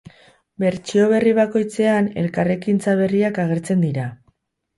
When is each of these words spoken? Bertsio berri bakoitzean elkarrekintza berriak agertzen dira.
Bertsio 0.61 1.03
berri 1.11 1.33
bakoitzean 1.39 2.07
elkarrekintza 2.23 2.97
berriak 3.03 3.39
agertzen 3.45 3.87
dira. 3.87 4.09